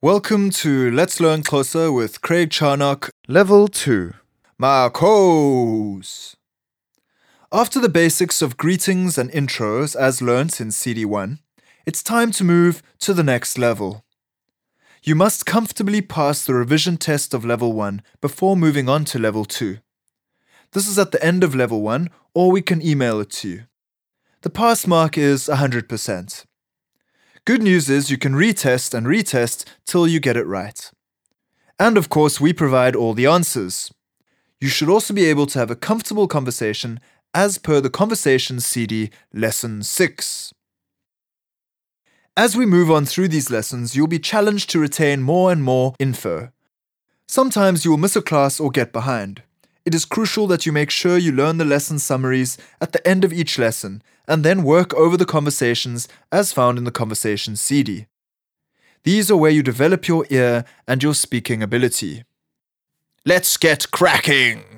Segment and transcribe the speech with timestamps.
[0.00, 4.12] Welcome to Let's Learn Xhosa with Craig Charnock, Level 2.
[4.56, 6.36] Marcos!
[7.50, 11.40] After the basics of greetings and intros as learnt in CD1,
[11.84, 14.04] it's time to move to the next level.
[15.02, 19.44] You must comfortably pass the revision test of Level 1 before moving on to Level
[19.44, 19.78] 2.
[20.74, 23.62] This is at the end of Level 1, or we can email it to you.
[24.42, 26.44] The pass mark is 100%.
[27.48, 30.90] Good news is you can retest and retest till you get it right.
[31.78, 33.90] And of course, we provide all the answers.
[34.60, 37.00] You should also be able to have a comfortable conversation
[37.32, 40.52] as per the Conversation CD Lesson 6.
[42.36, 45.94] As we move on through these lessons, you'll be challenged to retain more and more
[45.98, 46.52] info.
[47.26, 49.42] Sometimes you will miss a class or get behind.
[49.88, 53.24] It is crucial that you make sure you learn the lesson summaries at the end
[53.24, 58.04] of each lesson and then work over the conversations as found in the Conversation CD.
[59.04, 62.24] These are where you develop your ear and your speaking ability.
[63.24, 64.77] Let's get cracking!